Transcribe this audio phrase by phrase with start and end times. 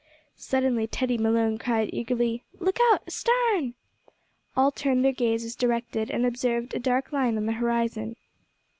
[0.39, 3.75] Suddenly Teddy Malone cried eagerly, "Look out astarn!"
[4.57, 8.15] All turned their gaze as directed, and observed a dark line on the horizon.